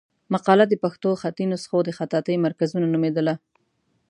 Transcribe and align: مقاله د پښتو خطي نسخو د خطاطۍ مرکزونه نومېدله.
مقاله 0.33 0.65
د 0.69 0.73
پښتو 0.83 1.09
خطي 1.21 1.45
نسخو 1.51 1.77
د 1.85 1.89
خطاطۍ 1.97 2.35
مرکزونه 2.45 2.85
نومېدله. 2.93 3.35